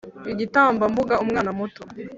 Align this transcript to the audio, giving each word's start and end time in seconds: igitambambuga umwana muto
igitambambuga 0.31 1.13
umwana 1.23 1.49
muto 1.57 1.81